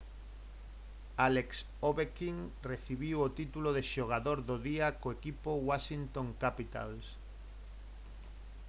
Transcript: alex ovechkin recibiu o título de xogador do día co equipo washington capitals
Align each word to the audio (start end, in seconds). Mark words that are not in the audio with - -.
alex 1.25 1.49
ovechkin 1.89 2.37
recibiu 2.69 3.17
o 3.25 3.33
título 3.39 3.69
de 3.77 3.83
xogador 3.93 4.37
do 4.49 4.55
día 4.67 4.87
co 5.01 5.09
equipo 5.17 5.49
washington 5.69 6.27
capitals 6.43 7.05